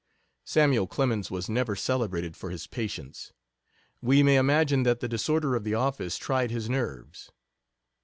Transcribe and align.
Samuel 0.45 0.87
Clemens 0.87 1.29
was 1.29 1.47
never 1.47 1.75
celebrated 1.75 2.35
for 2.35 2.49
his 2.49 2.65
patience; 2.65 3.33
we 4.01 4.23
may 4.23 4.37
imagine 4.37 4.81
that 4.81 4.99
the 4.99 5.07
disorder 5.07 5.55
of 5.55 5.63
the 5.63 5.75
office 5.75 6.17
tried 6.17 6.49
his 6.49 6.67
nerves. 6.67 7.29